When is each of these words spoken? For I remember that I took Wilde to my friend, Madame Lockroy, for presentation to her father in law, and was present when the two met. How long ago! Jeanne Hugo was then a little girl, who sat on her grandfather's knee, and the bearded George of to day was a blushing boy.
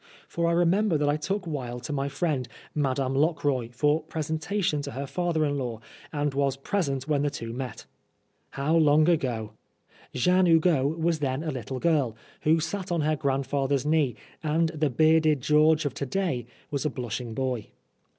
For 0.27 0.47
I 0.47 0.51
remember 0.53 0.97
that 0.97 1.07
I 1.07 1.15
took 1.15 1.45
Wilde 1.45 1.83
to 1.83 1.93
my 1.93 2.09
friend, 2.09 2.47
Madame 2.73 3.13
Lockroy, 3.13 3.69
for 3.69 4.01
presentation 4.01 4.81
to 4.81 4.93
her 4.93 5.05
father 5.05 5.45
in 5.45 5.59
law, 5.59 5.79
and 6.11 6.33
was 6.33 6.57
present 6.57 7.07
when 7.07 7.21
the 7.21 7.29
two 7.29 7.53
met. 7.53 7.85
How 8.49 8.75
long 8.75 9.07
ago! 9.07 9.51
Jeanne 10.15 10.47
Hugo 10.47 10.87
was 10.87 11.19
then 11.19 11.43
a 11.43 11.51
little 11.51 11.77
girl, 11.77 12.15
who 12.41 12.59
sat 12.59 12.91
on 12.91 13.01
her 13.01 13.15
grandfather's 13.15 13.85
knee, 13.85 14.15
and 14.41 14.69
the 14.69 14.89
bearded 14.89 15.39
George 15.39 15.85
of 15.85 15.93
to 15.93 16.07
day 16.07 16.47
was 16.71 16.83
a 16.83 16.89
blushing 16.89 17.35
boy. 17.35 17.67